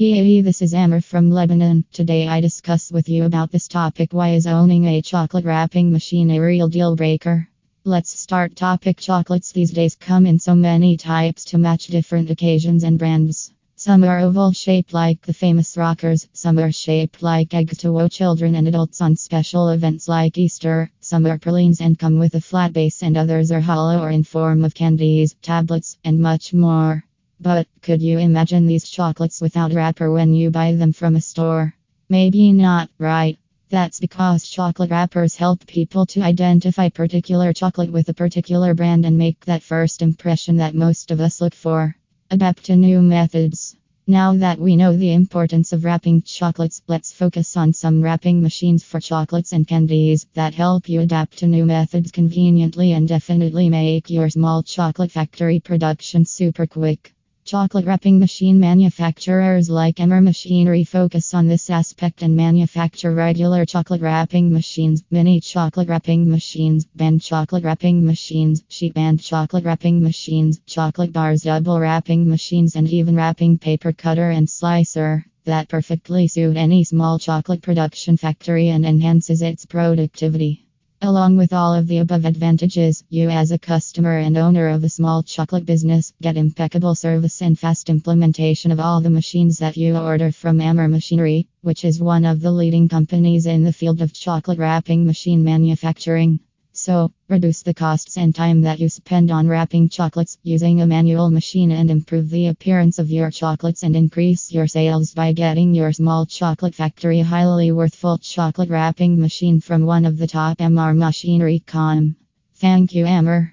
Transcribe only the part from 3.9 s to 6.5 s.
why is owning a chocolate wrapping machine a